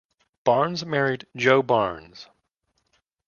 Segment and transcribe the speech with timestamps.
[0.45, 2.27] Barnes married Joe Barnes.